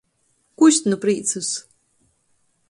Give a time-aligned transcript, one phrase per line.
[0.61, 1.53] Kust nu prīcys.